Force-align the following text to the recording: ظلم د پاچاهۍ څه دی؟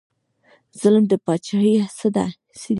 ظلم 0.79 1.03
د 1.11 1.13
پاچاهۍ 1.25 1.75
څه 1.97 2.07
دی؟ 2.15 2.29